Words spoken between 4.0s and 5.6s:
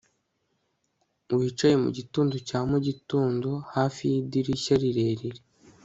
yidirishya rirerire